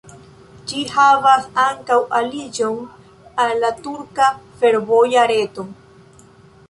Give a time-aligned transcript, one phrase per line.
[0.69, 2.79] Ĝi havas ankaŭ aliĝon
[3.45, 4.31] al la turka
[4.63, 5.67] fervoja reto.